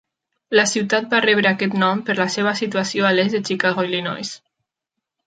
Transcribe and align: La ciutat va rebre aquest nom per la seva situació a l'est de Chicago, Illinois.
La 0.59 0.63
ciutat 0.69 1.11
va 1.11 1.19
rebre 1.25 1.49
aquest 1.51 1.77
nom 1.83 2.01
per 2.07 2.15
la 2.19 2.27
seva 2.37 2.53
situació 2.63 3.07
a 3.11 3.13
l'est 3.19 3.39
de 3.39 3.43
Chicago, 3.51 3.85
Illinois. 3.91 4.33